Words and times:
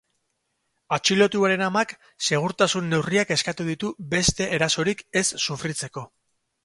Atxilotuaren 0.95 1.63
amak 1.65 1.93
segurtasun 2.29 2.89
neurriak 2.93 3.35
eskatu 3.37 3.67
ditu 3.71 3.93
beste 4.17 4.49
erasorik 4.59 5.05
ez 5.23 5.25
sufritzeko. 5.47 6.07